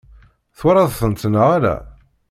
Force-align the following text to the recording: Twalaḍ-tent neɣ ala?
Twalaḍ-tent 0.57 1.27
neɣ 1.31 1.43
ala? 1.55 1.75